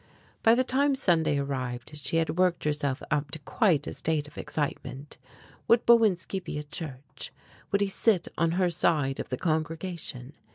By 0.41 0.55
the 0.55 0.63
time 0.63 0.95
Sunday 0.95 1.37
arrived 1.37 1.91
she 2.03 2.17
had 2.17 2.39
worked 2.39 2.63
herself 2.63 3.03
up 3.11 3.29
to 3.29 3.37
quite 3.37 3.85
a 3.85 3.93
state 3.93 4.27
of 4.27 4.35
excitement. 4.35 5.19
Would 5.67 5.85
Bowinski 5.85 6.41
he 6.43 6.57
at 6.57 6.71
church? 6.71 7.31
Would 7.71 7.81
he 7.81 7.87
sit 7.87 8.27
on 8.35 8.53
her 8.53 8.71
side 8.71 9.19
of 9.19 9.29
the 9.29 9.37
congregation? 9.37 10.33